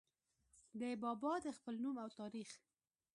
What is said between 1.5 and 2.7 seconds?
خپل نوم او تاريخ